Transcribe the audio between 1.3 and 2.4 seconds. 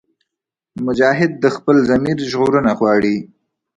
د خپل ضمیر